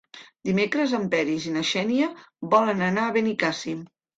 Dimecres 0.47 0.95
en 0.99 1.05
Peris 1.11 1.45
i 1.49 1.53
na 1.59 1.63
Xènia 1.73 2.09
volen 2.55 2.85
anar 2.89 3.07
a 3.11 3.17
Benicàssim. 3.21 3.89